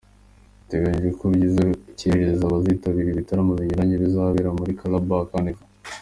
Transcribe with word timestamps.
Biteganyijwe 0.59 1.09
ko 1.17 1.23
abagize 1.25 1.59
Urukerereza 1.61 2.51
bazitabira 2.53 3.07
ibitaramo 3.11 3.51
binyuranye 3.53 3.95
bizabera 4.03 4.49
muri 4.57 4.71
Calabar 4.79 5.23
Carnival. 5.31 5.67